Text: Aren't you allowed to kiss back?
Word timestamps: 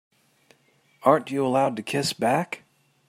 Aren't 1.03 1.29
you 1.29 1.45
allowed 1.45 1.75
to 1.75 1.83
kiss 1.83 2.11
back? 2.11 2.63